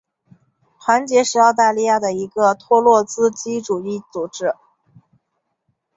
[0.79, 4.55] 团结是澳大利亚的一个托洛茨基主义组织。